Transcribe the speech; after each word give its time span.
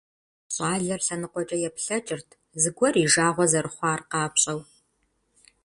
Щӏалэр 0.53 1.01
лъэныкъуэкӏэ 1.05 1.57
еплъэкӏырт, 1.67 2.29
зыгуэр 2.61 2.95
и 3.03 3.05
жагъуэ 3.11 3.45
зэрыхъуар 3.51 4.01
къапщӀэу. 4.09 4.59